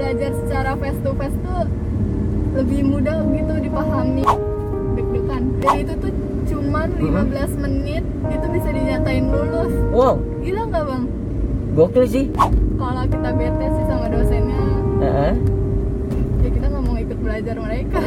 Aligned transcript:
belajar 0.00 0.32
secara 0.32 0.70
face 0.80 1.00
to 1.04 1.12
face 1.20 1.36
tuh 1.44 1.68
lebih 2.56 2.80
mudah 2.88 3.20
gitu 3.36 3.52
dipahami. 3.60 4.24
Deg-degan. 4.96 5.42
Dan 5.60 5.74
itu 5.84 5.94
tuh 6.00 6.12
cuman 6.48 6.88
15 6.96 7.62
menit 7.68 8.04
itu 8.32 8.46
bisa 8.48 8.68
dinyatain 8.72 9.28
lulus. 9.28 9.72
Wow, 9.92 10.16
gila 10.40 10.62
nggak 10.72 10.84
bang? 10.88 11.04
Gokil 11.76 12.04
sih. 12.08 12.26
kalau 12.80 13.04
kita 13.04 13.28
bete 13.36 13.66
sih 13.76 13.84
sama 13.84 14.08
dosennya. 14.08 14.64
Heeh. 15.04 15.34
ya 16.40 16.48
kita 16.48 16.66
nggak 16.72 16.82
mau 16.88 16.96
ikut 16.96 17.18
belajar 17.20 17.56
mereka. 17.60 18.00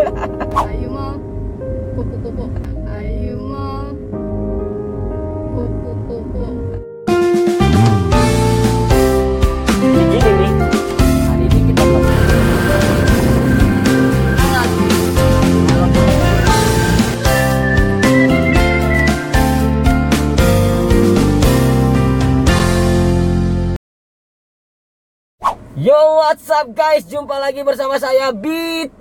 Ayo 0.72 0.88
mah 0.88 1.20
kupu 2.00 2.48
what's 26.26 26.50
up 26.50 26.66
guys? 26.74 27.06
Jumpa 27.06 27.38
lagi 27.38 27.62
bersama 27.62 28.02
saya 28.02 28.34
BT 28.34 28.98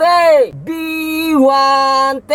B1T 0.61 2.33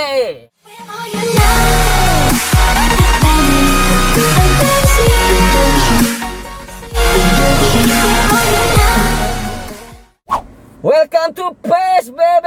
Welcome 10.83 11.39
to 11.39 11.55
PSBB 11.63 12.47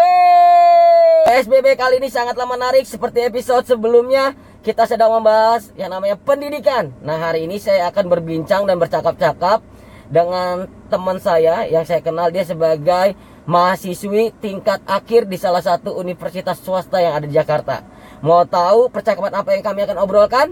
PSBB 1.23 1.67
kali 1.79 2.03
ini 2.03 2.11
sangatlah 2.11 2.43
menarik 2.43 2.83
Seperti 2.83 3.23
episode 3.23 3.63
sebelumnya. 3.63 4.35
Kita 4.67 4.83
sedang 4.83 5.15
membahas 5.15 5.71
yang 5.79 5.95
namanya 5.95 6.19
pendidikan. 6.19 6.91
Nah 7.07 7.23
hari 7.23 7.47
ini 7.47 7.55
saya 7.55 7.87
akan 7.87 8.11
berbincang 8.11 8.67
dan 8.67 8.75
bercakap-cakap 8.83 9.63
Dengan 10.13 10.69
teman 10.93 11.17
saya 11.17 11.65
yang 11.65 11.81
saya 11.89 12.05
kenal 12.05 12.29
Dia 12.29 12.45
sebagai 12.45 13.17
mahasiswi 13.49 14.29
tingkat 14.37 14.85
akhir 14.85 15.25
Di 15.25 15.41
salah 15.41 15.65
satu 15.65 15.97
universitas 15.97 16.61
swasta 16.61 17.01
yang 17.01 17.17
ada 17.17 17.25
di 17.25 17.33
Jakarta 17.33 17.81
Mau 18.21 18.45
tahu 18.45 18.93
percakapan 18.93 19.33
apa 19.33 19.49
yang 19.57 19.65
kami 19.65 19.89
akan 19.89 19.97
obrolkan? 19.97 20.47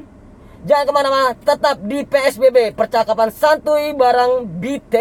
Jangan 0.65 0.85
ke 0.89 0.93
mana-mana, 0.93 1.29
tetap 1.37 1.77
di 1.85 2.01
PSBB 2.01 2.73
Percakapan 2.73 3.29
santuy 3.29 3.93
bareng 3.93 4.49
BT 4.49 4.97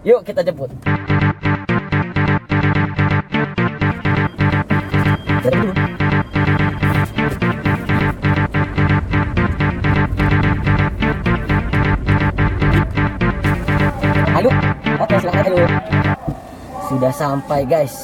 Yuk 0.00 0.24
kita 0.24 0.40
jemput. 0.40 0.72
Ayo. 15.50 15.66
Sudah 16.86 17.12
sampai 17.14 17.66
guys. 17.66 17.94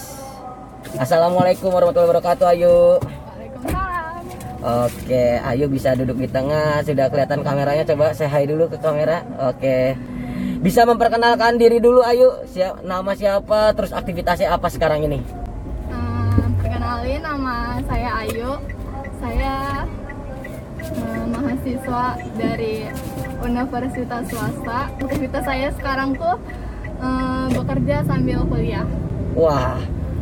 Assalamualaikum 0.96 1.70
warahmatullahi 1.70 2.10
wabarakatuh. 2.10 2.46
Ayo. 2.56 2.98
Waalaikumsalam 3.02 4.22
Oke, 4.66 5.38
Ayu 5.46 5.70
bisa 5.70 5.94
duduk 5.94 6.18
di 6.18 6.28
tengah. 6.30 6.82
Sudah 6.82 7.06
kelihatan 7.06 7.46
kameranya. 7.46 7.86
Coba 7.86 8.10
saya 8.14 8.30
hai 8.34 8.46
dulu 8.50 8.66
ke 8.66 8.78
kamera. 8.82 9.22
Oke. 9.50 9.94
Bisa 10.62 10.82
memperkenalkan 10.88 11.54
diri 11.60 11.78
dulu 11.78 12.02
Ayu. 12.02 12.34
Siap, 12.50 12.82
nama 12.82 13.14
siapa? 13.14 13.74
Terus 13.78 13.94
aktivitasnya 13.94 14.50
apa 14.50 14.66
sekarang 14.66 15.06
ini? 15.06 15.22
Perkenalin 16.58 17.22
nama 17.22 17.78
saya 17.86 18.10
Ayu 18.26 18.58
saya 19.16 19.86
mahasiswa 21.26 22.04
dari 22.38 22.86
universitas 23.42 24.22
swasta 24.30 24.86
aktivitas 25.02 25.42
saya 25.42 25.68
sekarang 25.74 26.14
tuh 26.14 26.36
bekerja 27.48 27.96
sambil 28.02 28.40
kuliah 28.44 28.86
Wah, 29.32 29.76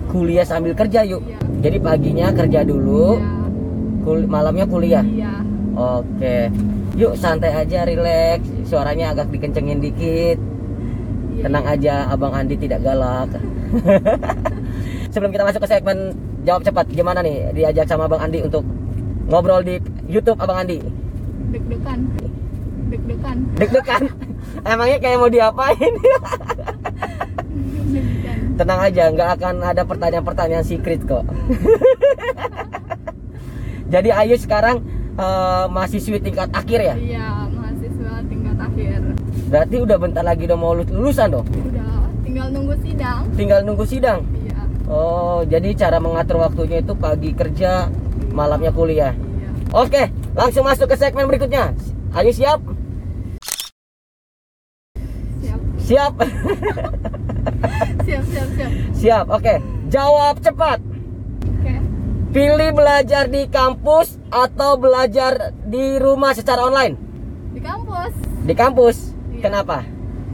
kuliah 0.06 0.42
sambil 0.42 0.72
kerja 0.72 1.00
yuk. 1.02 1.22
Iya. 1.22 1.38
Jadi 1.60 1.78
paginya 1.78 2.26
kerja 2.30 2.60
dulu, 2.60 3.14
Iya, 3.14 3.30
kul- 4.02 4.26
malamnya 4.26 4.66
kuliah. 4.66 5.02
iya 5.02 5.38
Oke. 5.72 6.50
Yuk 6.94 7.14
santai 7.14 7.50
aja, 7.52 7.82
relax. 7.82 8.42
Suaranya 8.64 9.10
agak 9.10 9.26
dikencengin 9.28 9.78
dikit. 9.78 10.38
iya. 11.30 11.42
Tenang 11.42 11.62
aja, 11.64 11.94
Abang 12.08 12.30
Andi 12.32 12.54
tidak 12.54 12.82
galak. 12.82 13.30
Sebelum 15.10 15.30
kita 15.30 15.42
masuk 15.44 15.62
ke 15.62 15.68
segmen 15.68 16.10
jawab 16.42 16.62
cepat, 16.62 16.86
gimana 16.88 17.18
nih 17.20 17.50
diajak 17.52 17.86
sama 17.86 18.06
Abang 18.06 18.18
Andi 18.20 18.38
untuk 18.40 18.66
ngobrol 19.24 19.62
di 19.62 19.78
YouTube 20.04 20.38
Abang 20.38 20.58
Andi? 20.60 20.82
deg-degan 21.48 22.02
deg-degan 22.84 23.36
Deg-degan. 23.54 24.02
Emangnya 24.66 24.98
kayak 24.98 25.16
mau 25.16 25.26
diapain? 25.28 25.92
Tenang 28.54 28.80
aja, 28.80 29.10
nggak 29.10 29.30
akan 29.34 29.54
ada 29.60 29.82
pertanyaan-pertanyaan 29.82 30.62
secret 30.62 31.02
kok. 31.02 31.26
Jadi 33.86 34.10
Ayu 34.10 34.34
sekarang 34.36 34.82
eh, 35.14 35.64
mahasiswi 35.68 36.18
tingkat 36.18 36.50
akhir 36.50 36.80
ya? 36.80 36.94
iya 36.96 37.28
mahasiswa 37.46 38.22
tingkat 38.24 38.56
akhir 38.56 38.98
Berarti 39.46 39.76
udah 39.76 39.96
bentar 39.96 40.22
lagi 40.22 40.42
udah 40.44 40.56
mau 40.56 40.72
lulus- 40.72 40.90
lulusan 40.90 41.28
dong? 41.30 41.46
udah 41.46 41.92
tinggal 42.20 42.46
nunggu 42.48 42.74
sidang 42.80 43.22
Tinggal 43.32 43.60
nunggu 43.62 43.84
sidang? 43.84 44.24
iya 44.40 44.58
Oh, 44.84 45.40
jadi 45.42 45.72
cara 45.74 45.96
mengatur 45.96 46.36
waktunya 46.38 46.78
itu 46.78 46.92
pagi 46.92 47.32
kerja, 47.32 47.88
malamnya 48.30 48.68
kuliah. 48.68 49.12
iya 49.12 49.50
Oke, 49.72 50.02
langsung 50.32 50.62
masuk 50.62 50.86
ke 50.86 50.96
segmen 50.96 51.24
berikutnya. 51.24 51.72
Ayu 52.10 52.30
siap? 52.30 52.58
siap 55.38 55.60
Siap. 55.78 56.12
siap 58.02 58.24
siap 58.24 58.48
siap 58.54 58.70
siap. 58.92 59.24
Oke, 59.28 59.54
jawab 59.88 60.40
cepat. 60.40 60.78
oke 61.42 61.74
Pilih 62.30 62.70
belajar 62.72 63.26
di 63.26 63.46
kampus 63.46 64.18
atau 64.28 64.74
belajar 64.74 65.32
di 65.62 65.96
rumah 65.96 66.32
secara 66.32 66.64
online? 66.64 66.96
di 67.50 67.62
kampus 67.62 68.12
Di 68.42 68.52
kampus. 68.52 68.96
Iya. 69.30 69.40
Kenapa? 69.42 69.78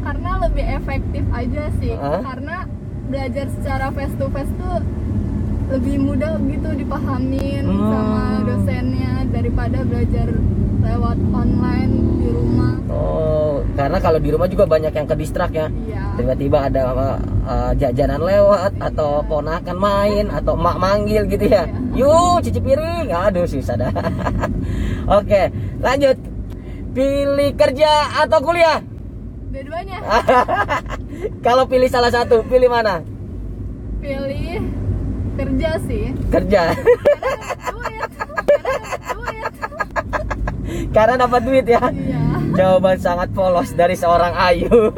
karena 0.01 0.33
lebih 0.41 0.65
efektif 0.65 1.25
aja 1.31 1.69
sih 1.77 1.93
Hah? 1.93 2.25
karena 2.25 2.65
belajar 3.05 3.53
secara 3.53 3.93
face 3.93 4.17
to 4.17 4.33
face 4.33 4.49
tuh 4.57 4.81
lebih 5.69 6.01
mudah 6.01 6.41
gitu 6.41 6.73
dipahamin 6.75 7.63
Hmm. 7.63 7.85
sama 7.85 8.23
dosennya 8.43 9.29
daripada 9.29 9.85
belajar 9.85 10.33
lewat 10.81 11.19
online 11.31 11.93
di 12.17 12.29
rumah 12.33 12.75
Oh, 12.89 13.40
karena 13.81 13.97
kalau 13.97 14.21
di 14.21 14.29
rumah 14.29 14.45
juga 14.45 14.69
banyak 14.69 14.93
yang 14.93 15.09
ke 15.09 15.17
distrak 15.17 15.57
ya. 15.57 15.73
iya 15.89 16.13
Tiba-tiba 16.21 16.69
ada 16.69 16.83
uh, 17.49 17.73
jajanan 17.81 18.21
lewat 18.21 18.77
atau 18.77 19.25
ponakan 19.25 19.77
main 19.81 20.29
atau 20.29 20.53
emak 20.53 20.77
manggil 20.77 21.25
gitu 21.25 21.49
ya. 21.49 21.65
Yuk, 21.97 22.45
cuci 22.45 22.61
piring. 22.61 23.09
Aduh, 23.09 23.49
susah 23.49 23.81
dah. 23.81 23.89
Oke, 25.17 25.49
lanjut. 25.81 26.21
Pilih 26.93 27.57
kerja 27.57 28.21
atau 28.21 28.45
kuliah? 28.45 28.85
dua-duanya 29.51 29.99
Kalau 31.47 31.65
pilih 31.67 31.89
salah 31.89 32.13
satu, 32.13 32.45
pilih 32.47 32.69
mana? 32.69 33.01
pilih 34.01 34.65
kerja 35.37 35.71
sih 35.85 36.13
Kerja. 36.33 36.73
duit 37.69 38.11
duit 39.13 39.53
Karena 40.97 41.15
dapat 41.21 41.41
duit 41.45 41.67
ya. 41.69 41.81
iya 41.93 42.30
Jawaban 42.61 43.01
sangat 43.01 43.33
polos 43.33 43.73
dari 43.73 43.97
seorang 43.97 44.37
Ayu. 44.37 44.69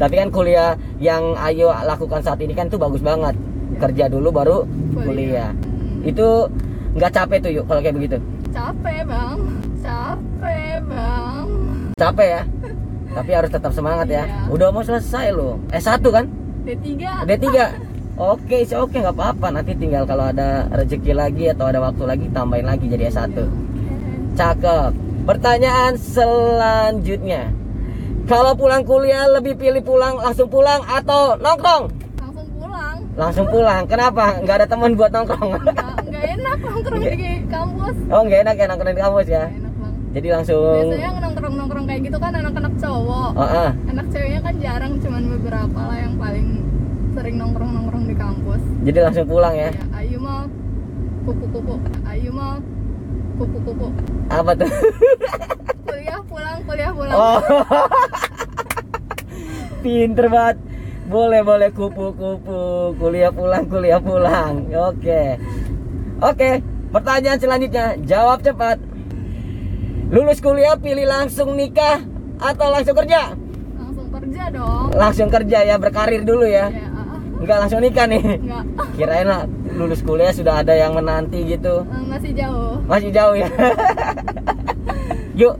Tapi 0.00 0.14
kan 0.20 0.28
kuliah 0.28 0.76
yang 1.00 1.32
Ayu 1.32 1.72
lakukan 1.72 2.20
saat 2.20 2.44
ini 2.44 2.52
kan 2.52 2.68
tuh 2.68 2.76
bagus 2.76 3.00
banget. 3.00 3.32
Kerja 3.80 4.12
dulu 4.12 4.36
baru 4.36 4.68
kuliah. 4.92 5.08
Kuliah. 5.08 5.50
Itu 6.04 6.52
nggak 6.92 7.12
capek 7.16 7.38
tuh 7.40 7.50
yuk 7.56 7.64
kalau 7.64 7.80
kayak 7.80 7.96
begitu. 7.96 8.20
capek 8.52 9.00
bang 9.08 9.40
capek 9.80 10.76
bang 10.84 11.46
Capek 11.96 12.28
ya. 12.28 12.42
Tapi 13.16 13.30
harus 13.32 13.48
tetap 13.48 13.72
semangat 13.72 14.12
ya. 14.12 14.28
Iya. 14.28 14.52
Udah 14.52 14.68
mau 14.68 14.84
selesai 14.84 15.32
loh. 15.32 15.56
S1 15.72 16.04
kan? 16.04 16.28
D3 16.68 17.24
D3. 17.24 17.48
Oke, 18.20 18.68
sih 18.68 18.76
oke 18.76 18.92
nggak 18.92 19.16
apa-apa. 19.16 19.56
Nanti 19.56 19.72
tinggal 19.72 20.04
kalau 20.04 20.28
ada 20.28 20.68
rezeki 20.68 21.16
lagi 21.16 21.48
atau 21.48 21.72
ada 21.72 21.80
waktu 21.80 22.04
lagi 22.04 22.26
tambahin 22.28 22.68
lagi 22.68 22.92
jadi 22.92 23.08
S1. 23.08 23.40
Cakep. 24.36 25.09
Pertanyaan 25.30 25.94
selanjutnya. 25.94 27.54
Kalau 28.26 28.50
pulang 28.58 28.82
kuliah 28.82 29.30
lebih 29.30 29.54
pilih 29.54 29.78
pulang 29.78 30.18
langsung 30.18 30.50
pulang 30.50 30.82
atau 30.82 31.38
nongkrong? 31.38 31.86
langsung 32.18 32.46
pulang 32.58 32.96
Langsung 33.14 33.46
pulang. 33.46 33.82
Kenapa? 33.86 34.42
Nggak 34.42 34.56
ada 34.58 34.66
teman 34.66 34.98
buat 34.98 35.14
nongkrong. 35.14 35.50
nggak 35.62 35.86
nggak 36.10 36.24
enak 36.34 36.58
nongkrong 36.66 37.02
di 37.06 37.46
kampus 37.46 37.96
oh, 38.10 38.22
nggak 38.26 38.40
enak 38.42 38.54
ya 38.58 38.66
nongkrong 38.74 38.90
di 38.90 39.02
kampus 39.06 39.26
ya. 39.30 39.44
Nggak 39.46 39.58
enak 39.62 39.74
banget 39.78 39.94
Jadi 40.10 40.28
langsung 40.34 40.60
biasanya 40.66 41.10
nongkrong 41.22 41.54
nongkrong 41.62 41.84
kayak 41.86 42.00
gitu 42.10 42.18
kan 42.18 42.32
anak-anak 42.34 42.74
cowok 42.82 43.30
Ah, 43.38 43.42
ah. 43.46 43.70
anak 43.86 44.06
ceweknya 44.10 44.40
kan 44.42 44.54
jarang 44.58 44.92
cuman 44.98 45.22
beberapa 45.38 45.78
lah 45.78 45.98
yang 46.02 46.14
paling 46.18 46.48
sering 47.14 47.36
nongkrong 47.38 47.70
nongkrong 47.70 48.04
di 48.10 48.16
kampus 48.18 48.62
Jadi 48.82 48.98
langsung 48.98 49.26
pulang 49.30 49.54
ya. 49.54 49.70
ya 49.70 49.82
ayu 49.94 50.18
mah 50.18 50.50
kupu-kupu 51.22 51.78
ayu 52.10 52.30
mah 52.34 52.58
kupu-kupu 53.40 53.86
Apa 54.28 54.52
tuh? 54.54 54.68
kuliah 55.82 56.20
pulang 56.22 56.58
kuliah 56.62 56.92
pulang 56.92 57.16
Oh. 57.16 57.40
Pinter 59.80 60.28
banget. 60.28 60.56
Boleh 61.06 61.40
boleh 61.40 61.70
kupu-kupu. 61.72 62.60
Kuliah 62.94 63.32
pulang, 63.32 63.64
kuliah 63.66 63.98
pulang. 63.98 64.68
Oke. 64.70 65.40
Oke, 66.20 66.50
pertanyaan 66.90 67.40
selanjutnya. 67.40 67.96
Jawab 67.98 68.44
cepat. 68.44 68.76
Lulus 70.06 70.38
kuliah 70.38 70.76
pilih 70.76 71.06
langsung 71.06 71.54
nikah 71.54 72.04
atau 72.36 72.66
langsung 72.68 72.94
kerja? 72.94 73.32
langsung 73.72 74.06
kerja 74.12 74.42
dong 74.50 74.86
Langsung 74.92 75.28
kerja 75.30 75.58
ya, 75.64 75.76
berkarir 75.76 76.22
dulu 76.22 76.42
ya. 76.42 76.68
ya 76.68 76.89
Enggak 77.40 77.56
langsung 77.64 77.80
nikah 77.80 78.06
nih. 78.06 78.20
nggak 78.20 78.64
Kirain 79.00 79.26
lah 79.26 79.48
lulus 79.72 80.04
kuliah 80.04 80.30
sudah 80.30 80.60
ada 80.60 80.76
yang 80.76 80.92
menanti 80.92 81.40
gitu. 81.48 81.88
Eh, 81.88 82.04
masih 82.04 82.32
jauh 82.36 82.76
Masih 82.84 83.10
jauh 83.10 83.34
ya. 83.34 83.48
Yuk, 85.40 85.56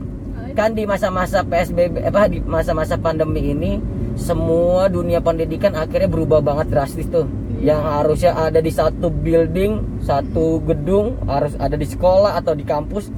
kan 0.53 0.77
di 0.77 0.85
masa-masa 0.85 1.41
PSBB 1.41 2.05
apa 2.05 2.29
di 2.29 2.37
masa-masa 2.45 3.01
pandemi 3.01 3.49
ini 3.49 3.81
semua 4.13 4.91
dunia 4.91 5.23
pendidikan 5.23 5.73
akhirnya 5.73 6.05
berubah 6.05 6.45
banget 6.45 6.69
drastis 6.69 7.09
tuh. 7.09 7.25
Iya. 7.57 7.73
Yang 7.73 7.81
harusnya 7.81 8.31
ada 8.37 8.59
di 8.61 8.71
satu 8.73 9.07
building, 9.09 10.03
satu 10.05 10.61
gedung, 10.61 11.17
harus 11.25 11.57
ada 11.57 11.73
di 11.73 11.87
sekolah 11.89 12.37
atau 12.37 12.53
di 12.53 12.61
kampus. 12.61 13.09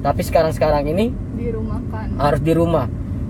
Tapi 0.00 0.22
sekarang-sekarang 0.24 0.88
ini 0.88 1.12
di 1.36 1.52
rumah 1.52 1.82
kan 1.92 2.08
harus 2.16 2.40
di 2.40 2.52
rumah 2.56 2.86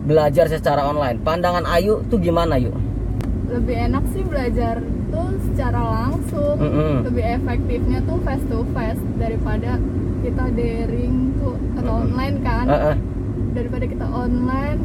belajar 0.06 0.46
secara 0.46 0.86
online. 0.86 1.18
Pandangan 1.26 1.66
Ayu 1.66 2.06
tuh 2.06 2.22
gimana, 2.22 2.54
yuk? 2.60 2.85
Lebih 3.48 3.76
enak 3.80 4.04
sih 4.10 4.22
belajar 4.22 4.82
tuh 5.06 5.28
secara 5.44 5.78
langsung 5.78 6.56
Mm-mm. 6.56 7.06
lebih 7.06 7.24
efektifnya 7.36 7.98
tuh 8.02 8.18
face 8.20 8.44
to 8.44 8.66
face 8.72 8.98
daripada 9.16 9.78
kita 10.20 10.44
daring 10.50 11.14
tuh 11.36 11.54
atau 11.76 11.92
Mm-mm. 11.94 12.04
online 12.08 12.36
kan 12.40 12.66
Ah, 12.66 12.82
ah. 12.90 12.96
daripada 13.52 13.84
kita 13.84 14.04
online 14.04 14.80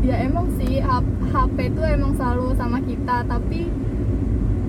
ya 0.00 0.16
emang 0.18 0.50
sih 0.56 0.80
HP 1.24 1.56
tuh 1.72 1.84
emang 1.84 2.12
selalu 2.14 2.52
sama 2.54 2.80
kita 2.80 3.22
tapi 3.24 3.68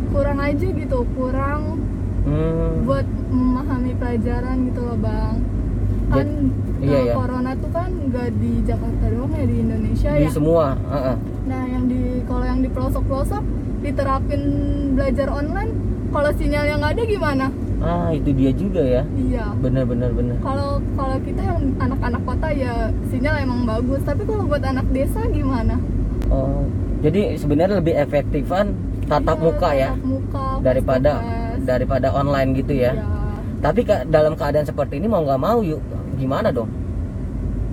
kurang 0.10 0.40
aja 0.40 0.68
gitu 0.68 1.04
kurang 1.12 1.82
Hmm. 2.22 2.86
buat 2.86 3.02
memahami 3.28 3.98
pelajaran 3.98 4.70
gitu 4.70 4.86
loh 4.86 4.94
bang 4.96 5.42
kan 6.08 6.22
Jadi- 6.22 6.86
iya, 6.86 7.00
iya. 7.02 7.14
corona 7.18 7.58
tuh 7.58 7.72
kan 7.72 7.90
nggak 7.90 8.30
di 8.38 8.62
Jakarta 8.62 9.06
doang 9.10 9.34
ya 9.34 9.42
di 9.42 9.58
Indonesia 9.58 10.12
Di 10.14 10.22
ya 10.22 10.30
semua. 10.30 10.78
ah, 10.86 10.94
ah. 10.94 11.16
Nah 11.52 11.64
yang 11.68 11.84
di 11.86 12.00
kalau 12.24 12.46
yang 12.46 12.60
di 12.60 12.70
pelosok 12.70 13.04
pelosok 13.06 13.44
diterapin 13.82 14.42
belajar 14.94 15.28
online 15.30 15.72
kalau 16.10 16.32
sinyalnya 16.32 16.76
nggak 16.78 16.94
ada 16.94 17.04
gimana 17.06 17.48
Ah, 17.82 18.14
itu 18.14 18.30
dia 18.30 18.54
juga 18.54 18.78
ya. 18.80 19.02
iya 19.20 19.50
Bener 19.58 19.82
bener 19.84 20.14
bener. 20.14 20.38
kalau 20.40 20.78
kalau 20.94 21.18
kita 21.20 21.42
yang 21.42 21.58
anak-anak 21.76 22.22
kota 22.22 22.48
ya 22.52 22.74
sinyal 23.10 23.36
emang 23.36 23.66
bagus 23.66 24.00
tapi 24.02 24.22
kalau 24.22 24.46
buat 24.46 24.62
anak 24.64 24.86
desa 24.90 25.26
gimana 25.28 25.82
Oh, 26.30 26.64
jadi 27.02 27.36
sebenarnya 27.36 27.82
lebih 27.82 27.98
efektifan 27.98 28.72
tatap 29.04 29.36
Iya, 29.36 29.44
muka 29.44 29.70
ya 29.74 29.90
tatap 29.90 30.06
muka 30.06 30.46
daripada 30.62 31.12
daripada 31.60 32.08
online 32.10 32.56
gitu 32.56 32.72
ya. 32.72 32.94
Iya. 32.94 33.04
Tapi 33.60 33.82
ka- 33.82 34.06
dalam 34.08 34.34
keadaan 34.34 34.64
seperti 34.64 34.96
ini 34.96 35.06
mau 35.06 35.20
nggak 35.20 35.42
mau 35.42 35.60
yuk 35.60 35.82
gimana 36.16 36.50
dong? 36.50 36.70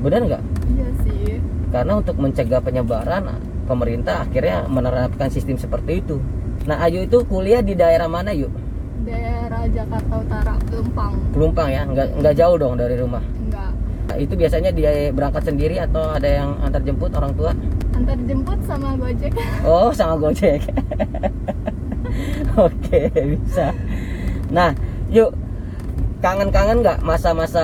Bener 0.00 0.24
nggak? 0.24 0.42
iya 0.68 0.88
sih 1.00 1.36
Karena 1.68 1.92
untuk 1.94 2.16
mencegah 2.16 2.58
penyebaran 2.58 3.28
pemerintah 3.68 4.24
akhirnya 4.24 4.64
menerapkan 4.66 5.28
sistem 5.28 5.60
seperti 5.60 6.00
itu. 6.00 6.16
Nah 6.64 6.80
Ayu 6.80 7.04
itu 7.04 7.20
kuliah 7.28 7.60
di 7.60 7.76
daerah 7.76 8.08
mana 8.08 8.32
yuk? 8.32 8.48
daerah 9.04 9.64
Jakarta 9.72 10.14
Utara 10.20 10.54
Pelumpang 10.68 11.12
Pelumpang 11.32 11.68
ya, 11.72 11.82
nggak 11.88 12.06
nggak 12.20 12.34
jauh 12.36 12.56
dong 12.60 12.74
dari 12.76 12.96
rumah. 12.96 13.20
enggak 13.20 13.70
Nah, 14.08 14.16
itu 14.16 14.32
biasanya 14.32 14.72
dia 14.72 15.12
berangkat 15.12 15.44
sendiri 15.44 15.76
atau 15.76 16.16
ada 16.16 16.24
yang 16.24 16.56
antar 16.64 16.80
jemput 16.80 17.12
orang 17.12 17.32
tua? 17.36 17.52
antar 17.92 18.16
jemput 18.24 18.56
sama 18.64 18.96
Gojek 18.96 19.32
Oh, 19.68 19.92
sama 19.92 20.16
Gojek. 20.16 20.64
Oke, 22.66 23.00
bisa. 23.12 23.72
Nah, 24.48 24.72
yuk 25.12 25.32
kangen-kangen 26.18 26.82
nggak 26.82 26.98
masa-masa 27.00 27.62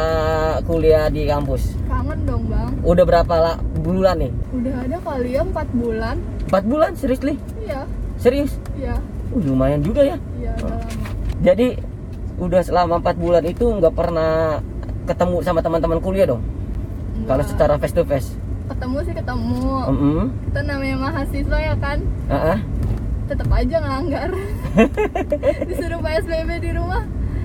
kuliah 0.63 1.11
di 1.11 1.27
kampus? 1.27 1.75
kangen 1.85 2.19
dong 2.25 2.47
bang 2.47 2.71
Udah 2.83 3.05
berapa 3.05 3.35
lah 3.35 3.55
bulan 3.77 4.17
nih? 4.21 4.33
udah 4.53 4.75
ada 4.81 4.97
kali 5.01 5.31
ya 5.33 5.43
4 5.43 5.51
bulan 5.75 6.17
Empat 6.45 6.65
bulan 6.65 6.91
serius 6.95 7.21
li? 7.21 7.35
iya 7.61 7.83
Serius? 8.17 8.53
iya 8.75 8.95
Uh, 9.27 9.41
lumayan 9.43 9.81
juga 9.81 10.05
ya. 10.05 10.17
iya 10.37 10.55
udah 10.55 10.79
lama 10.79 10.87
Jadi 11.41 11.67
udah 12.37 12.61
selama 12.63 12.95
empat 12.97 13.17
bulan 13.17 13.43
itu 13.43 13.65
nggak 13.65 13.91
pernah 13.91 14.63
ketemu 15.05 15.37
sama 15.41 15.59
teman-teman 15.59 15.99
kuliah 15.99 16.27
dong? 16.29 16.43
Kalau 17.25 17.43
secara 17.43 17.75
face 17.75 17.91
to 17.93 18.05
face? 18.05 18.31
ketemu 18.65 18.97
sih 19.03 19.13
ketemu 19.13 19.61
Mm 19.85 20.25
kita 20.47 20.61
namanya 20.63 20.97
mahasiswa 20.99 21.59
ya 21.59 21.75
kan 21.77 21.99
Ah, 22.27 22.55
ah. 22.55 22.59
tetap 23.25 23.49
aja 23.51 23.77
ngelanggar 23.77 24.31
disuruh 25.69 25.99
PSBB 25.99 26.51
di 26.61 26.71
rumah 26.73 27.03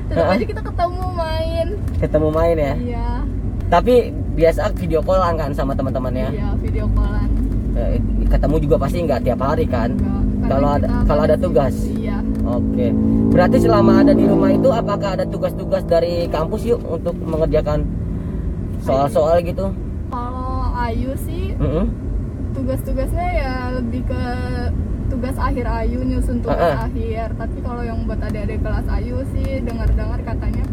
tetap 0.09 0.25
aja 0.27 0.43
kita 0.43 0.61
ketemu 0.63 1.05
main 1.13 1.67
ketemu 1.97 2.27
main 2.29 2.55
ya. 2.57 2.73
iya 2.75 3.07
Tapi 3.67 3.93
biasa 4.33 4.73
video 4.73 4.99
callan 4.99 5.35
kan 5.35 5.51
sama 5.51 5.71
teman-temannya. 5.71 6.27
iya 6.31 6.49
video 6.57 6.89
callan 6.89 7.29
Eh, 7.71 8.01
ketemu 8.27 8.55
juga 8.59 8.75
pasti 8.77 8.97
nggak 8.99 9.21
tiap 9.21 9.39
hari 9.39 9.63
kan? 9.63 9.93
Kalau 10.41 10.69
ada 10.73 10.87
kalau 11.05 11.21
ada 11.23 11.37
tugas. 11.37 11.75
iya 11.87 12.17
Oke. 12.41 12.89
Berarti 13.29 13.57
selama 13.59 14.01
ada 14.01 14.11
di 14.11 14.25
rumah 14.25 14.49
itu 14.49 14.67
apakah 14.67 15.13
ada 15.13 15.23
tugas-tugas 15.23 15.85
dari 15.85 16.25
kampus 16.27 16.65
yuk 16.65 16.81
untuk 16.83 17.13
mengerjakan 17.15 17.85
soal-soal 18.81 19.37
gitu? 19.39 19.69
kalau 20.09 20.73
Ayu 20.73 21.13
sih 21.19 21.53
Mm-mm. 21.53 21.85
Tugas-tugasnya 22.51 23.27
ya 23.35 23.53
lebih 23.73 24.01
ke 24.03 24.23
tugas 25.09 25.35
akhir 25.35 25.65
Ayu 25.65 25.99
nyusun 26.01 26.39
tugas 26.39 26.57
Heeh. 26.59 26.77
akhir 26.83 27.27
tapi 27.35 27.57
kalau 27.59 27.81
yang 27.81 28.03
buat 28.03 28.19
adik-adik 28.19 28.59
kelas 28.59 28.87
Ayu 28.87 29.17
sih 29.29 29.59
dengar-dengar 29.59 30.19
katanya 30.19 30.65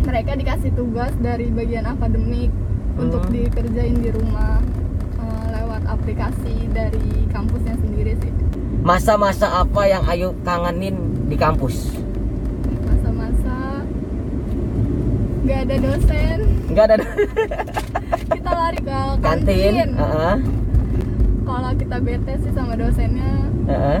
mereka 0.00 0.32
dikasih 0.32 0.70
tugas 0.72 1.12
dari 1.18 1.48
bagian 1.48 1.84
akademik 1.84 2.50
untuk 2.94 3.22
Hmm. 3.22 3.32
dikerjain 3.32 3.96
di 3.96 4.10
rumah 4.10 4.58
eh, 5.16 5.44
lewat 5.52 5.82
aplikasi 5.86 6.54
dari 6.68 7.04
kampusnya 7.28 7.74
sendiri 7.76 8.14
sih 8.16 8.32
Masa-masa 8.80 9.46
apa 9.58 9.82
yang 9.84 10.02
Ayu 10.04 10.32
kangenin 10.40 10.96
di 11.26 11.36
kampus? 11.36 11.92
masa-masa 12.80 13.82
nggak 15.40 15.58
ada 15.60 15.76
dosen 15.78 16.38
Enggak 16.68 16.84
ada 16.86 16.96
kita 18.32 18.50
lari 18.50 18.78
ke 18.78 18.98
kantin. 19.18 19.74
kantin 19.74 19.88
Heeh. 19.94 20.36
Kalau 21.48 21.72
kita 21.74 21.96
bete 21.98 22.32
sih 22.38 22.52
sama 22.52 22.74
dosennya 22.74 23.32
Heeh. 23.66 24.00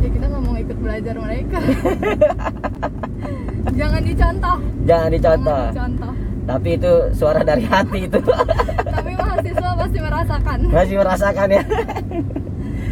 ya 0.00 0.08
kita 0.08 0.24
nggak 0.26 0.42
mau 0.42 0.56
ikut 0.56 0.78
belajar 0.78 1.14
mereka 1.14 1.58
jangan 3.78 4.00
dicontoh 4.00 4.56
Jangan 4.80 5.10
dicontoh. 5.10 5.60
jangan 5.68 5.92
dicontoh 5.92 6.12
Tapi 6.40 6.68
itu 6.74 6.92
suara 7.12 7.40
dari 7.40 7.62
hati 7.62 8.00
itu. 8.02 8.18
tapi 8.96 9.12
mahasiswa 9.14 9.70
pasti 9.76 9.98
merasakan 10.00 10.58
Masih 10.66 10.96
merasakan 10.98 11.48
ya. 11.48 11.62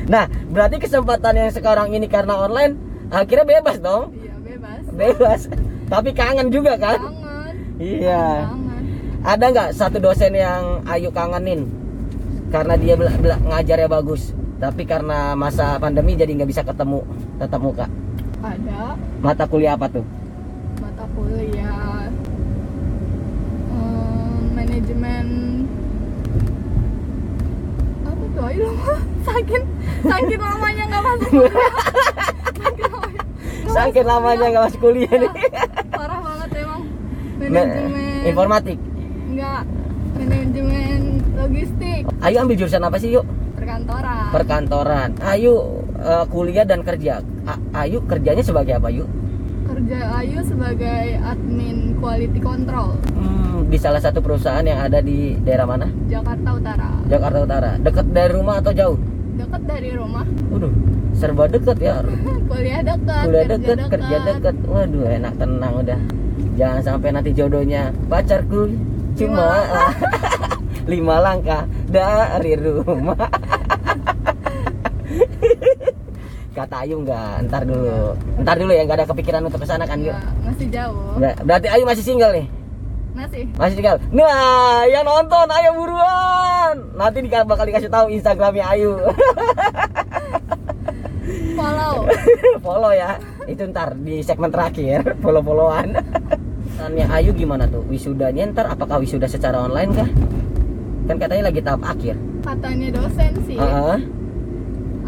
Nah, 0.09 0.25
berarti 0.49 0.77
kesempatan 0.79 1.37
yang 1.37 1.51
sekarang 1.51 1.91
ini 1.91 2.07
karena 2.07 2.33
online 2.39 2.81
akhirnya 3.09 3.45
bebas 3.51 3.77
dong. 3.79 4.09
iya 4.15 4.33
bebas 4.39 4.81
Bebas. 4.91 5.41
Tapi 5.87 6.11
kangen 6.13 6.49
juga 6.49 6.77
kan? 6.77 6.97
kangen 6.99 7.55
Iya. 7.77 8.47
kangen 8.47 8.83
Ada 9.21 9.45
nggak 9.49 9.69
satu 9.75 9.99
dosen 9.99 10.33
yang 10.33 10.81
Ayu 10.85 11.11
kangenin 11.11 11.67
karena 12.49 12.75
dia 12.75 12.95
bela- 12.95 13.15
bela- 13.15 13.43
ngajarnya 13.43 13.89
bagus, 13.89 14.31
tapi 14.57 14.83
karena 14.83 15.33
masa 15.35 15.77
pandemi 15.77 16.13
jadi 16.13 16.33
nggak 16.33 16.49
bisa 16.49 16.63
ketemu 16.63 17.05
tatap 17.37 17.61
muka. 17.61 17.87
ada 18.39 18.95
Mata 19.19 19.45
kuliah 19.45 19.75
apa 19.75 19.91
tuh? 19.91 20.05
mata 20.79 21.05
kuliah 21.11 22.07
em, 23.69 24.55
manajemen 24.55 25.27
apa 28.01 28.25
tuh 28.31 28.43
ayo 28.47 28.69
saking 29.27 29.65
saking 30.01 30.41
lamanya 30.41 30.83
nggak 30.87 31.03
masuk 31.05 31.29
kuliah 31.29 31.67
saking 33.75 34.07
lamanya 34.07 34.47
nggak 34.49 34.65
masuk 34.65 34.81
kuliah. 34.81 35.13
nih. 35.13 35.31
Iya, 35.35 35.63
parah 35.91 36.19
banget 36.19 36.51
emang 36.57 36.81
Me- 37.37 37.51
manajemen 37.51 38.21
informatik. 38.25 38.79
enggak 39.29 39.63
manajemen 40.15 41.01
logistik 41.49 42.01
Ayu 42.21 42.37
ambil 42.39 42.57
jurusan 42.57 42.83
apa 42.83 42.97
sih 42.97 43.11
yuk? 43.11 43.25
perkantoran 43.55 44.29
Perkantoran. 44.31 45.09
Ayu 45.19 45.55
eh, 45.97 46.25
kuliah 46.29 46.63
dan 46.63 46.81
kerja. 46.81 47.19
A- 47.43 47.59
Ayu 47.79 48.05
kerjanya 48.05 48.41
sebagai 48.41 48.77
apa 48.77 48.89
yuk? 48.89 49.09
kerja 49.65 49.99
Ayu 50.15 50.41
sebagai 50.43 51.17
admin 51.19 51.97
quality 51.97 52.41
control 52.41 52.97
Hmm, 53.11 53.67
di 53.67 53.77
salah 53.77 53.99
satu 53.99 54.19
perusahaan 54.19 54.63
yang 54.63 54.81
ada 54.81 54.99
di 54.99 55.37
daerah 55.39 55.65
mana? 55.65 55.87
Jakarta 56.07 56.49
Utara. 56.53 56.89
Jakarta 57.07 57.39
Utara. 57.41 57.71
Dekat 57.79 58.07
dari 58.09 58.31
rumah 58.31 58.57
atau 58.59 58.73
jauh? 58.73 58.99
Dekat 59.35 59.63
dari 59.65 59.91
rumah, 59.93 60.27
Waduh, 60.51 60.73
serba 61.13 61.47
deket 61.47 61.79
ya. 61.79 62.03
kuliah 62.51 62.83
dekat, 62.83 63.23
Kuliah 63.23 63.45
kerja 63.47 63.57
deket, 63.71 63.79
kerja 63.89 64.17
deket. 64.25 64.55
Waduh, 64.67 65.05
enak 65.09 65.35
tenang 65.37 65.75
udah. 65.79 66.01
Jangan 66.55 66.81
sampai 66.83 67.09
nanti 67.13 67.31
jodohnya 67.31 67.83
pacarku 68.07 68.67
cuma 69.15 69.47
lima 70.89 71.21
langkah 71.21 71.69
dari 71.87 72.57
rumah. 72.57 73.15
Kata 76.59 76.83
Ayu 76.83 77.07
enggak, 77.07 77.47
ntar 77.47 77.63
dulu. 77.63 78.19
Ntar 78.43 78.59
dulu 78.59 78.75
ya, 78.75 78.83
enggak 78.83 78.99
ada 79.05 79.07
kepikiran 79.07 79.47
untuk 79.47 79.63
ke 79.63 79.67
sana 79.69 79.87
kan 79.87 80.03
yuk. 80.03 80.11
Ya, 80.11 80.19
masih 80.43 80.67
jauh. 80.73 81.15
Enggak, 81.15 81.39
berarti 81.47 81.69
Ayu 81.71 81.87
masih 81.87 82.03
single 82.03 82.35
nih. 82.35 82.51
Masih. 83.15 83.47
Masih 83.55 83.77
tinggal. 83.79 83.97
Nah, 84.15 84.87
yang 84.87 85.05
nonton 85.07 85.51
ayo 85.51 85.75
buruan. 85.75 86.77
Nanti 86.95 87.19
di 87.23 87.31
bakal 87.31 87.67
dikasih 87.67 87.91
tahu 87.91 88.11
Instagramnya 88.15 88.65
Ayu. 88.75 88.95
Follow. 91.59 92.07
Follow 92.65 92.93
ya. 92.95 93.19
Itu 93.51 93.67
ntar 93.75 93.99
di 93.99 94.23
segmen 94.23 94.55
terakhir 94.55 95.19
follow-followan. 95.19 95.99
Tanya 96.79 97.07
Ayu 97.11 97.35
gimana 97.35 97.67
tuh? 97.67 97.83
Wisudanya 97.91 98.47
ntar 98.55 98.71
apakah 98.71 99.03
wisuda 99.03 99.27
secara 99.27 99.67
online 99.67 99.91
kah? 99.95 100.09
Kan 101.09 101.17
katanya 101.17 101.43
lagi 101.45 101.61
tahap 101.61 101.83
akhir. 101.83 102.15
Katanya 102.39 102.89
dosen 102.93 103.33
sih 103.43 103.57
Heeh. 103.57 103.99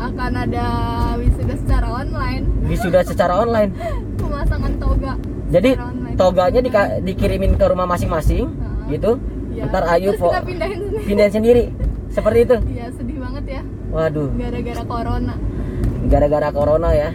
akan 0.00 0.32
ada 0.34 0.66
wisuda 1.14 1.54
secara 1.54 1.88
online, 1.94 2.44
Wisuda 2.64 3.00
secara 3.04 3.34
online. 3.36 3.70
pemasangan 4.16 4.72
toga. 4.80 5.12
Jadi 5.50 5.76
online. 5.76 6.16
toganya 6.16 6.60
dika- 6.62 6.92
dikirimin 7.00 7.52
ke 7.54 7.64
rumah 7.66 7.84
masing-masing 7.86 8.48
Heeh. 8.48 8.96
gitu. 8.96 9.20
Ya. 9.50 9.68
Ntar 9.68 9.84
Ayu 9.90 10.14
Terus 10.14 10.24
kita 10.24 10.40
pindahin 10.42 10.78
sendiri. 10.80 11.04
pindahin 11.04 11.32
sendiri. 11.32 11.64
Seperti 12.08 12.38
itu. 12.42 12.56
Iya, 12.70 12.86
sedih 12.90 13.18
banget 13.20 13.44
ya 13.46 13.62
Waduh, 13.90 14.28
gara-gara 14.34 14.82
corona. 14.82 15.34
gara-gara 16.06 16.48
corona 16.50 16.88
ya. 16.90 17.10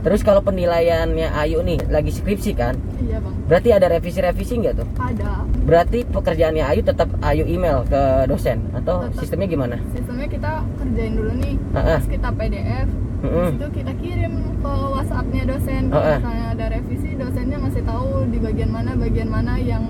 Terus 0.00 0.24
kalau 0.24 0.40
penilaiannya 0.40 1.28
Ayu 1.36 1.60
nih 1.60 1.76
lagi 1.92 2.08
skripsi 2.08 2.56
kan, 2.56 2.72
Iya, 2.98 3.20
Bang. 3.20 3.36
berarti 3.44 3.68
ada 3.68 3.86
revisi-revisi 3.86 4.54
nggak 4.56 4.74
tuh? 4.80 4.88
Ada. 4.96 5.44
Berarti 5.60 6.08
pekerjaannya 6.08 6.64
Ayu 6.64 6.80
tetap 6.80 7.08
Ayu 7.20 7.44
email 7.44 7.84
ke 7.84 8.00
dosen 8.24 8.64
atau 8.72 9.04
Tetap. 9.04 9.20
sistemnya 9.20 9.46
gimana? 9.46 9.76
Sistemnya 9.92 10.24
kita 10.26 10.64
kerjain 10.80 11.12
dulu 11.14 11.32
nih. 11.36 11.54
Terus 11.60 12.06
kita 12.08 12.28
PDF. 12.32 12.88
Mm-mm. 13.20 13.32
Terus 13.36 13.52
itu 13.52 13.66
kita 13.76 13.92
kirim 14.00 14.32
ke 14.64 14.72
WhatsApp-nya 14.72 15.42
dosen. 15.44 15.82
Kalau 15.92 16.08
misalnya 16.16 16.46
ada 16.56 16.66
revisi, 16.72 17.10
dosennya 17.20 17.56
ngasih 17.60 17.84
tahu 17.84 18.08
di 18.32 18.38
bagian 18.40 18.70
mana 18.72 18.90
bagian 18.96 19.28
mana 19.28 19.54
yang 19.60 19.84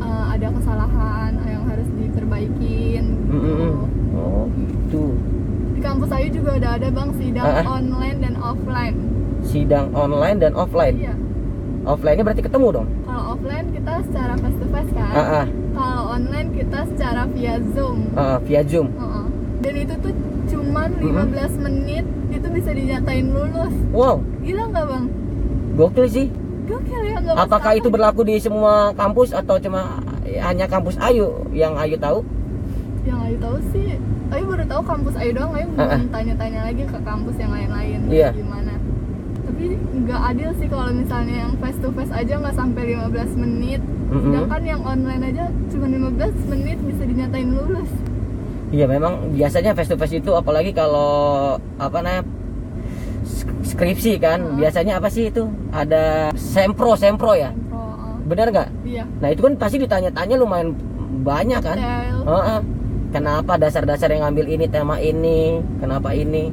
uh, 0.00 0.32
ada 0.32 0.48
kesalahan 0.48 1.32
yang 1.44 1.62
harus 1.68 1.88
diperbaikin. 1.92 3.04
Gitu. 3.28 3.68
Oh 4.16 4.48
gitu. 4.48 5.04
Kampus 5.82 6.10
Ayu 6.10 6.28
juga 6.30 6.50
udah 6.56 6.70
ada 6.78 6.88
bang 6.88 7.10
sidang 7.12 7.44
Heeh. 7.44 7.66
online 7.66 8.18
dan 8.18 8.34
offline. 8.38 8.96
Sidang 9.42 9.86
online 9.92 10.38
dan 10.38 10.52
offline. 10.54 10.94
Iya. 10.96 11.14
Offline-nya 11.82 12.22
berarti 12.22 12.42
ketemu 12.46 12.66
dong? 12.72 12.86
Kalau 13.02 13.22
offline 13.34 13.66
kita 13.74 13.92
secara 14.06 14.32
face 14.38 14.54
to 14.56 14.66
face 14.70 14.92
kan. 14.94 15.10
Ah, 15.10 15.20
ah. 15.42 15.46
Kalau 15.74 16.02
online 16.08 16.48
kita 16.54 16.78
secara 16.88 17.22
via 17.26 17.54
Zoom. 17.74 17.98
Ah, 18.14 18.38
via 18.38 18.62
Zoom. 18.62 18.86
Heeh. 18.94 19.26
Dan 19.62 19.74
itu 19.76 19.94
tuh 19.98 20.14
cuman 20.48 20.88
Mm-mm. 20.98 21.26
15 21.34 21.58
menit 21.60 22.04
itu 22.30 22.46
bisa 22.48 22.70
dinyatain 22.70 23.26
lulus. 23.28 23.74
Wow, 23.90 24.22
Gila 24.40 24.64
nggak 24.68 24.86
bang? 24.86 25.04
gokil 25.72 26.06
sih. 26.06 26.26
Gokil 26.62 27.00
ya 27.02 27.16
nggak 27.18 27.34
Apakah 27.36 27.72
itu 27.74 27.88
berlaku 27.88 28.22
di 28.22 28.38
semua 28.38 28.94
kampus 28.94 29.34
atau 29.34 29.58
cuma 29.58 29.98
hanya 30.22 30.66
kampus 30.66 30.94
Ayu 30.98 31.46
yang 31.50 31.74
Ayu 31.74 31.98
tahu? 31.98 32.22
Yang 33.02 33.18
Ayu 33.18 33.36
tahu 33.38 33.56
sih, 33.74 33.86
Ayu 34.32 34.44
baru 34.46 34.64
tahu 34.64 34.82
kampus 34.82 35.14
Ayu 35.14 35.30
doang. 35.32 35.52
Ayu 35.52 35.66
belum 35.70 36.08
tanya-tanya 36.08 36.60
lagi 36.64 36.82
ke 36.84 36.98
kampus 36.98 37.36
yang 37.36 37.50
lain-lain 37.50 37.98
Iya. 38.08 38.28
gimana. 38.32 38.72
Tapi 39.42 39.64
nggak 39.76 40.20
adil 40.26 40.50
sih 40.56 40.66
kalau 40.66 40.88
misalnya 40.90 41.34
yang 41.38 41.52
face 41.56 41.78
to 41.78 41.88
face 41.92 42.10
aja 42.10 42.34
nggak 42.34 42.54
sampai 42.54 42.82
15 42.90 43.36
menit. 43.36 43.80
Mm-mm. 44.08 44.22
Sedangkan 44.24 44.62
yang 44.62 44.80
online 44.82 45.22
aja 45.26 45.44
cuma 45.68 45.86
15 45.86 46.16
menit 46.48 46.78
bisa 46.80 47.02
dinyatain 47.02 47.48
lulus. 47.50 47.90
Iya 48.68 48.86
memang 48.86 49.12
biasanya 49.30 49.72
face 49.72 49.86
to 49.86 49.96
face 49.96 50.14
itu 50.14 50.32
apalagi 50.32 50.72
kalau 50.72 51.12
apa 51.76 51.98
namanya 51.98 52.24
sk- 53.22 53.52
skripsi 53.66 54.16
kan 54.16 54.56
biasanya 54.56 54.96
apa 54.96 55.06
sih 55.06 55.28
itu 55.28 55.44
ada 55.70 56.32
sempro 56.32 56.96
sempro 56.96 57.32
ya 57.32 57.52
Pro, 57.68 57.76
uh, 57.76 58.16
benar 58.24 58.48
nggak 58.48 58.68
iya. 58.82 59.04
nah 59.20 59.28
itu 59.28 59.40
kan 59.40 59.54
pasti 59.54 59.76
ditanya-tanya 59.76 60.34
lumayan 60.34 60.72
banyak 61.20 61.60
kan 61.60 61.76
Detail. 61.76 62.16
Heeh. 62.24 62.58
Kenapa 63.12 63.60
dasar-dasar 63.60 64.08
yang 64.10 64.24
ngambil 64.24 64.46
ini 64.48 64.66
tema 64.66 64.96
ini 64.96 65.60
kenapa 65.78 66.10
ini 66.12 66.48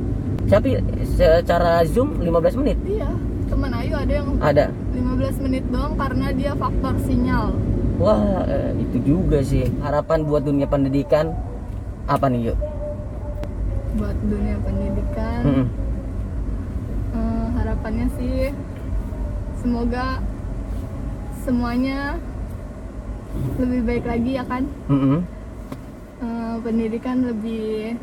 tapi 0.45 0.75
secara 1.07 1.81
zoom 1.85 2.19
15 2.19 2.59
menit 2.59 2.77
Iya. 2.83 3.09
Teman 3.49 3.73
Ayu 3.73 3.97
ada 3.97 4.13
yang 4.13 4.27
ada 4.39 4.65
15 4.93 5.41
menit 5.41 5.63
doang 5.67 5.97
karena 5.97 6.29
dia 6.29 6.53
faktor 6.53 6.93
sinyal. 7.01 7.49
wah 7.97 8.45
eh, 8.45 8.71
itu 8.77 8.97
juga 9.01 9.41
sih 9.41 9.65
harapan 9.81 10.21
buat 10.21 10.43
dunia 10.43 10.63
pendidikan 10.63 11.33
apa 12.05 12.29
nih 12.29 12.53
yuk 12.53 12.57
buat 13.89 14.15
dunia 14.21 14.55
pendidikan. 14.61 15.41
Mm-mm. 15.43 15.67
Eh, 17.09 17.47
harapannya 17.57 18.07
sih 18.15 18.53
semoga 19.59 20.21
semuanya 21.41 22.15
lebih 23.57 23.81
baik 23.83 24.05
lagi 24.05 24.31
ya 24.37 24.43
kan 24.45 24.63
Mm-mm. 24.87 25.19
Eh, 26.19 26.55
pendidikan 26.59 27.23
lebih 27.23 27.95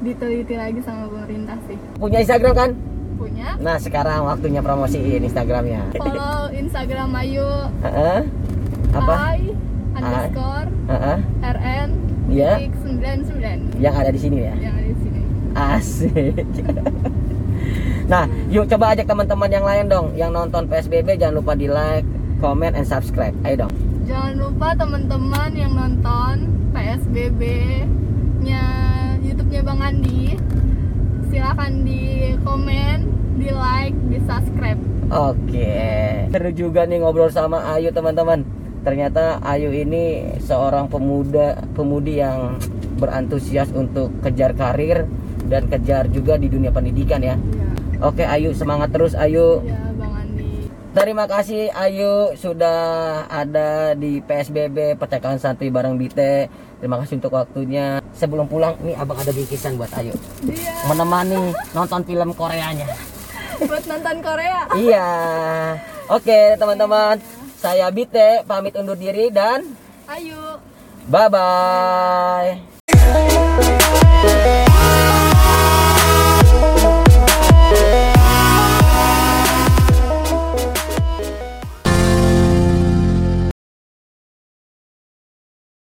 diteliti 0.00 0.54
lagi 0.56 0.80
sama 0.80 1.04
pemerintah 1.04 1.60
sih. 1.68 1.76
Punya 2.00 2.24
Instagram 2.24 2.52
kan? 2.56 2.70
Punya. 3.20 3.48
Nah 3.60 3.76
sekarang 3.76 4.24
waktunya 4.24 4.64
promosiin 4.64 5.20
Instagramnya. 5.20 5.92
Follow 5.94 6.48
Instagram 6.50 7.12
Ayu. 7.12 7.48
Heeh. 7.84 8.20
apa? 8.92 9.14
I 9.36 9.52
underscore 9.96 10.68
Heeh. 10.88 11.18
RN 11.44 11.88
Iya. 12.32 12.52
titik 12.60 12.72
99 12.80 13.80
yang 13.80 13.94
ada 13.96 14.10
di 14.12 14.20
sini 14.20 14.38
ya? 14.48 14.54
Yang 14.56 14.74
ada 14.74 14.88
di 14.88 14.96
sini. 15.00 15.20
Asik. 15.52 16.34
Nah 18.02 18.26
yuk 18.50 18.66
coba 18.66 18.92
ajak 18.92 19.06
teman-teman 19.06 19.48
yang 19.48 19.64
lain 19.64 19.86
dong 19.86 20.06
yang 20.12 20.34
nonton 20.34 20.66
PSBB 20.66 21.16
jangan 21.16 21.38
lupa 21.40 21.54
di 21.54 21.70
like 21.70 22.04
comment 22.42 22.74
and 22.74 22.84
subscribe. 22.84 23.32
Ayo 23.46 23.64
dong 23.64 23.72
Jangan 24.12 24.36
lupa 24.36 24.76
teman-teman 24.76 25.50
yang 25.56 25.72
nonton 25.72 26.44
PSBB 26.76 27.40
nya 28.44 28.60
YouTube-nya 29.24 29.64
Bang 29.64 29.80
Andi 29.80 30.36
silakan 31.32 31.80
di 31.80 32.36
komen, 32.44 33.08
di 33.40 33.48
like, 33.48 33.96
di 34.12 34.20
subscribe. 34.28 34.76
Oke, 35.08 35.80
seru 36.28 36.52
juga 36.52 36.84
nih 36.84 37.00
ngobrol 37.00 37.32
sama 37.32 37.72
Ayu 37.72 37.88
teman-teman. 37.88 38.44
Ternyata 38.84 39.40
Ayu 39.40 39.72
ini 39.72 40.36
seorang 40.44 40.92
pemuda 40.92 41.64
pemudi 41.72 42.20
yang 42.20 42.60
berantusias 43.00 43.72
untuk 43.72 44.12
kejar 44.20 44.52
karir 44.52 45.08
dan 45.48 45.72
kejar 45.72 46.12
juga 46.12 46.36
di 46.36 46.52
dunia 46.52 46.68
pendidikan 46.68 47.24
ya. 47.24 47.40
Iya, 47.40 47.64
Oke 48.04 48.28
Ayu 48.28 48.52
semangat 48.52 48.92
terus 48.92 49.16
Ayu. 49.16 49.64
Andi. 49.64 49.91
Terima 50.92 51.24
kasih 51.24 51.72
Ayu 51.72 52.36
sudah 52.36 53.24
ada 53.24 53.96
di 53.96 54.20
PSBB 54.20 55.00
Percakapan 55.00 55.40
Santuy 55.40 55.72
bareng 55.72 55.96
Bite. 55.96 56.52
Terima 56.84 57.00
kasih 57.00 57.16
untuk 57.16 57.32
waktunya. 57.32 58.04
Sebelum 58.12 58.44
pulang 58.44 58.76
nih 58.84 58.92
Abang 59.00 59.16
ada 59.16 59.32
bingkisan 59.32 59.80
buat 59.80 59.88
Ayu. 59.96 60.12
Dia 60.44 60.68
Menemani 60.84 61.56
nonton 61.72 62.04
film 62.04 62.36
Koreanya. 62.36 62.84
buat 63.72 63.88
nonton 63.88 64.20
Korea. 64.20 64.68
Iya. 64.76 65.08
Oke, 66.12 66.60
teman-teman. 66.60 67.16
Saya 67.56 67.88
Bite 67.88 68.44
pamit 68.44 68.76
undur 68.76 69.00
diri 69.00 69.32
dan 69.32 69.64
Ayo. 70.04 70.60
bye 71.08 71.32
bye. 71.32 72.60